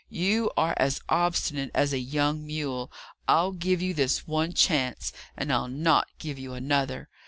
You 0.09 0.49
are 0.57 0.73
as 0.77 0.99
obstinate 1.09 1.69
as 1.75 1.93
a 1.93 1.99
young 1.99 2.43
mule. 2.43 2.91
I'll 3.27 3.51
give 3.51 3.83
you 3.83 3.93
this 3.93 4.25
one 4.25 4.51
chance, 4.51 5.13
and 5.37 5.53
I'll 5.53 5.67
not 5.67 6.07
give 6.17 6.39
you 6.39 6.55
another. 6.55 7.07